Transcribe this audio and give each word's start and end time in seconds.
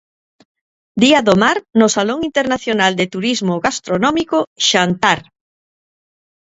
Día 1.03 1.19
do 1.27 1.35
mar 1.43 1.57
no 1.79 1.87
Salón 1.95 2.19
Internacional 2.29 2.91
de 2.99 3.05
Turismo 3.13 3.53
Gastronómico, 3.65 4.37
Xantar. 4.69 5.19